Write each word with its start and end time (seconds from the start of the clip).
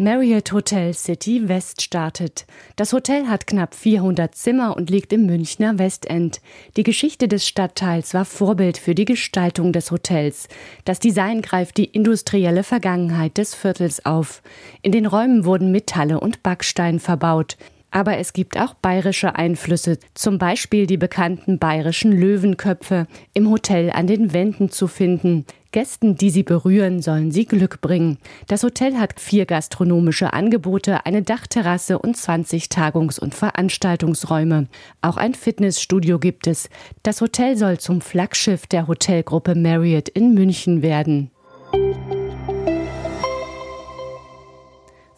Marriott 0.00 0.50
Hotel 0.52 0.94
City 0.94 1.46
West 1.46 1.82
startet. 1.82 2.46
Das 2.76 2.94
Hotel 2.94 3.26
hat 3.26 3.46
knapp 3.46 3.74
400 3.74 4.34
Zimmer 4.34 4.74
und 4.74 4.88
liegt 4.88 5.12
im 5.12 5.26
Münchner 5.26 5.78
Westend. 5.78 6.40
Die 6.78 6.84
Geschichte 6.84 7.28
des 7.28 7.46
Stadtteils 7.46 8.14
war 8.14 8.24
Vorbild 8.24 8.78
für 8.78 8.94
die 8.94 9.04
Gestaltung 9.04 9.74
des 9.74 9.90
Hotels. 9.90 10.48
Das 10.86 11.00
Design 11.00 11.42
greift 11.42 11.76
die 11.76 11.84
industrielle 11.84 12.62
Vergangenheit 12.62 13.36
des 13.36 13.54
Viertels 13.54 14.06
auf. 14.06 14.40
In 14.80 14.92
den 14.92 15.04
Räumen 15.04 15.44
wurden 15.44 15.70
Metalle 15.70 16.18
und 16.18 16.42
Backstein 16.42 16.98
verbaut. 16.98 17.58
Aber 17.90 18.18
es 18.18 18.32
gibt 18.32 18.58
auch 18.58 18.74
bayerische 18.74 19.34
Einflüsse, 19.34 19.98
zum 20.14 20.38
Beispiel 20.38 20.86
die 20.86 20.96
bekannten 20.96 21.58
bayerischen 21.58 22.12
Löwenköpfe 22.12 23.06
im 23.34 23.50
Hotel 23.50 23.90
an 23.90 24.06
den 24.06 24.32
Wänden 24.32 24.70
zu 24.70 24.86
finden. 24.86 25.44
Gästen, 25.72 26.16
die 26.16 26.30
sie 26.30 26.42
berühren, 26.42 27.00
sollen 27.00 27.30
sie 27.30 27.46
Glück 27.46 27.80
bringen. 27.80 28.18
Das 28.48 28.64
Hotel 28.64 28.96
hat 28.96 29.20
vier 29.20 29.46
gastronomische 29.46 30.32
Angebote, 30.32 31.06
eine 31.06 31.22
Dachterrasse 31.22 31.98
und 31.98 32.16
20 32.16 32.66
Tagungs- 32.66 33.20
und 33.20 33.34
Veranstaltungsräume. 33.34 34.66
Auch 35.00 35.16
ein 35.16 35.34
Fitnessstudio 35.34 36.18
gibt 36.18 36.46
es. 36.48 36.70
Das 37.04 37.20
Hotel 37.20 37.56
soll 37.56 37.78
zum 37.78 38.00
Flaggschiff 38.00 38.66
der 38.66 38.88
Hotelgruppe 38.88 39.54
Marriott 39.54 40.08
in 40.08 40.34
München 40.34 40.82
werden. 40.82 41.30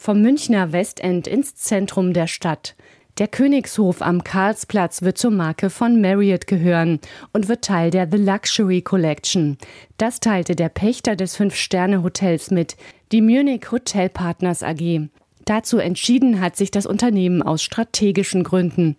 Vom 0.02 0.20
Münchner 0.20 0.72
Westend 0.72 1.28
ins 1.28 1.54
Zentrum 1.54 2.12
der 2.12 2.26
Stadt. 2.26 2.74
Der 3.18 3.28
Königshof 3.28 4.02
am 4.02 4.24
Karlsplatz 4.24 5.02
wird 5.02 5.16
zur 5.16 5.30
Marke 5.30 5.70
von 5.70 6.00
Marriott 6.00 6.48
gehören 6.48 6.98
und 7.32 7.46
wird 7.46 7.62
Teil 7.62 7.92
der 7.92 8.08
The 8.10 8.16
Luxury 8.16 8.82
Collection. 8.82 9.58
Das 9.98 10.18
teilte 10.18 10.56
der 10.56 10.70
Pächter 10.70 11.14
des 11.14 11.36
Fünf-Sterne-Hotels 11.36 12.50
mit, 12.50 12.76
die 13.12 13.22
Munich 13.22 13.70
Hotel 13.70 14.08
Partners 14.08 14.64
AG. 14.64 15.02
Dazu 15.44 15.78
entschieden 15.78 16.40
hat 16.40 16.56
sich 16.56 16.72
das 16.72 16.84
Unternehmen 16.84 17.40
aus 17.40 17.62
strategischen 17.62 18.42
Gründen. 18.42 18.96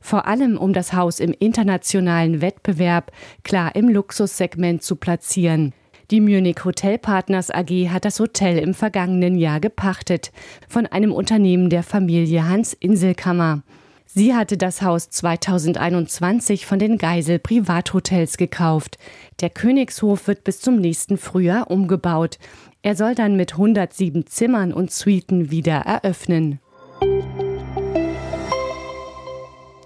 Vor 0.00 0.28
allem 0.28 0.56
um 0.56 0.72
das 0.72 0.92
Haus 0.92 1.18
im 1.18 1.34
internationalen 1.36 2.40
Wettbewerb 2.40 3.10
klar 3.42 3.74
im 3.74 3.88
Luxussegment 3.88 4.84
zu 4.84 4.94
platzieren. 4.94 5.74
Die 6.10 6.20
Munich 6.20 6.64
Hotel 6.64 6.98
Partners 6.98 7.50
AG 7.50 7.88
hat 7.88 8.04
das 8.04 8.20
Hotel 8.20 8.58
im 8.58 8.74
vergangenen 8.74 9.38
Jahr 9.38 9.58
gepachtet 9.58 10.32
von 10.68 10.86
einem 10.86 11.12
Unternehmen 11.12 11.70
der 11.70 11.82
Familie 11.82 12.46
Hans 12.46 12.74
Inselkammer. 12.74 13.62
Sie 14.06 14.34
hatte 14.34 14.58
das 14.58 14.82
Haus 14.82 15.08
2021 15.08 16.66
von 16.66 16.78
den 16.78 16.98
Geisel 16.98 17.38
Privathotels 17.38 18.36
gekauft. 18.36 18.98
Der 19.40 19.48
Königshof 19.48 20.28
wird 20.28 20.44
bis 20.44 20.60
zum 20.60 20.76
nächsten 20.76 21.16
Frühjahr 21.16 21.70
umgebaut. 21.70 22.38
Er 22.82 22.96
soll 22.96 23.14
dann 23.14 23.34
mit 23.36 23.52
107 23.52 24.26
Zimmern 24.26 24.74
und 24.74 24.92
Suiten 24.92 25.50
wieder 25.50 25.78
eröffnen. 25.78 26.60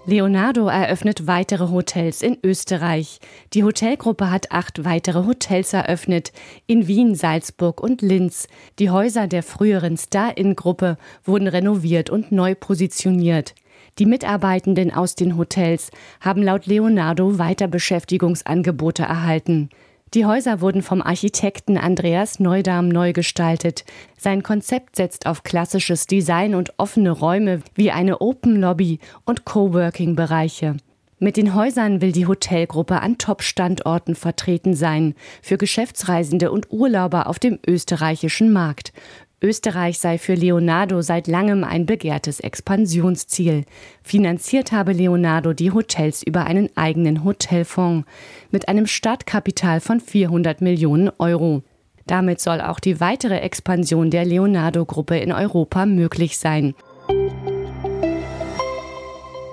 Leonardo 0.09 0.67
eröffnet 0.69 1.27
weitere 1.27 1.69
Hotels 1.69 2.23
in 2.23 2.35
Österreich. 2.43 3.19
Die 3.53 3.63
Hotelgruppe 3.63 4.31
hat 4.31 4.51
acht 4.51 4.83
weitere 4.83 5.27
Hotels 5.27 5.71
eröffnet 5.71 6.31
in 6.65 6.87
Wien, 6.87 7.13
Salzburg 7.13 7.79
und 7.79 8.01
Linz. 8.01 8.47
Die 8.79 8.89
Häuser 8.89 9.27
der 9.27 9.43
früheren 9.43 9.97
Star-In-Gruppe 9.97 10.97
wurden 11.23 11.47
renoviert 11.47 12.09
und 12.09 12.31
neu 12.31 12.55
positioniert. 12.55 13.53
Die 13.99 14.07
Mitarbeitenden 14.07 14.91
aus 14.91 15.13
den 15.13 15.37
Hotels 15.37 15.91
haben 16.21 16.41
laut 16.41 16.65
Leonardo 16.65 17.37
Weiterbeschäftigungsangebote 17.37 19.03
erhalten. 19.03 19.69
Die 20.15 20.25
Häuser 20.25 20.59
wurden 20.59 20.81
vom 20.81 21.03
Architekten 21.03 21.77
Andreas 21.77 22.39
Neudam 22.39 22.89
neu 22.89 23.13
gestaltet. 23.13 23.85
Sein 24.17 24.41
Konzept 24.41 24.95
setzt 24.95 25.27
auf 25.27 25.43
klassisches 25.43 26.07
Design 26.07 26.55
und 26.55 26.73
offene 26.77 27.11
Räume 27.11 27.61
wie 27.75 27.91
eine 27.91 28.19
Open 28.19 28.59
Lobby 28.59 28.99
und 29.25 29.45
Coworking-Bereiche. 29.45 30.77
Mit 31.19 31.37
den 31.37 31.53
Häusern 31.53 32.01
will 32.01 32.11
die 32.11 32.25
Hotelgruppe 32.25 33.01
an 33.01 33.19
Top-Standorten 33.19 34.15
vertreten 34.15 34.73
sein, 34.73 35.13
für 35.43 35.57
Geschäftsreisende 35.57 36.49
und 36.49 36.71
Urlauber 36.71 37.27
auf 37.27 37.37
dem 37.37 37.59
österreichischen 37.67 38.51
Markt. 38.51 38.93
Österreich 39.41 39.99
sei 39.99 40.17
für 40.17 40.33
Leonardo 40.33 41.01
seit 41.01 41.27
langem 41.27 41.63
ein 41.63 41.85
begehrtes 41.85 42.41
Expansionsziel. 42.41 43.63
Finanziert 44.03 44.73
habe 44.73 44.91
Leonardo 44.91 45.53
die 45.53 45.71
Hotels 45.71 46.23
über 46.23 46.43
einen 46.45 46.69
eigenen 46.75 47.23
Hotelfonds 47.23 48.05
mit 48.51 48.67
einem 48.67 48.85
Startkapital 48.85 49.79
von 49.79 50.01
400 50.01 50.59
Millionen 50.59 51.09
Euro. 51.19 51.63
Damit 52.05 52.41
soll 52.41 52.59
auch 52.59 52.79
die 52.79 52.99
weitere 52.99 53.37
Expansion 53.37 54.09
der 54.09 54.25
Leonardo-Gruppe 54.25 55.17
in 55.19 55.31
Europa 55.31 55.85
möglich 55.85 56.37
sein. 56.37 56.73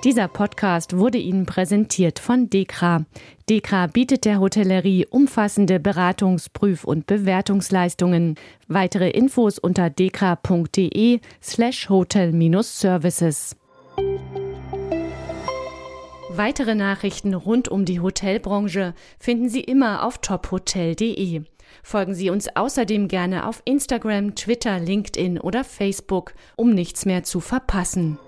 Dieser 0.06 0.28
Podcast 0.28 0.96
wurde 0.96 1.18
Ihnen 1.18 1.46
präsentiert 1.46 2.20
von 2.20 2.48
Dekra. 2.48 3.04
Dekra 3.48 3.88
bietet 3.88 4.24
der 4.24 4.38
Hotellerie 4.38 5.04
umfassende 5.04 5.80
Beratungs-, 5.80 6.48
Prüf- 6.48 6.84
und 6.84 7.06
Bewertungsleistungen. 7.06 8.36
Weitere 8.68 9.10
Infos 9.10 9.58
unter 9.58 9.90
dekra.de 9.90 11.18
slash 11.42 11.88
hotel-services. 11.88 13.56
Weitere 16.30 16.76
Nachrichten 16.76 17.34
rund 17.34 17.66
um 17.66 17.84
die 17.84 17.98
Hotelbranche 17.98 18.94
finden 19.18 19.48
Sie 19.48 19.62
immer 19.62 20.06
auf 20.06 20.18
tophotel.de. 20.18 21.42
Folgen 21.82 22.14
Sie 22.14 22.30
uns 22.30 22.46
außerdem 22.54 23.08
gerne 23.08 23.44
auf 23.44 23.60
Instagram, 23.64 24.36
Twitter, 24.36 24.78
LinkedIn 24.78 25.40
oder 25.40 25.64
Facebook, 25.64 26.34
um 26.54 26.74
nichts 26.74 27.06
mehr 27.06 27.24
zu 27.24 27.40
verpassen. 27.40 28.20